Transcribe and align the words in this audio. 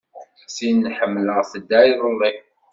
Tin 0.55 0.79
ḥemmleɣ 0.97 1.39
tedda 1.51 1.79
iḍelli. 1.91 2.31